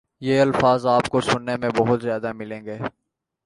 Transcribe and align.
یہ 0.21 0.41
الفاظ 0.41 0.85
آپ 0.85 1.09
کو 1.09 1.21
سنے 1.21 1.57
میں 1.57 1.69
بہت 1.77 2.01
زیادہ 2.01 2.31
ملیں 2.33 2.65
گے 2.65 2.77